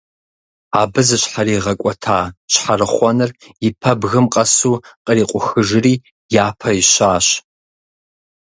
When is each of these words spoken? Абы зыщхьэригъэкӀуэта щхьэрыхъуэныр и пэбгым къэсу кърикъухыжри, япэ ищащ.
Абы 0.81 1.01
зыщхьэригъэкӀуэта 1.07 2.19
щхьэрыхъуэныр 2.51 3.31
и 3.67 3.69
пэбгым 3.81 4.25
къэсу 4.33 4.73
кърикъухыжри, 5.05 5.93
япэ 6.45 6.69
ищащ. 6.81 7.27